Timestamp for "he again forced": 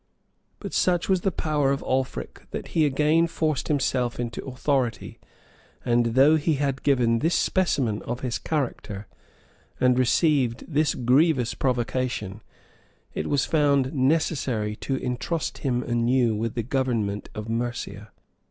2.69-3.67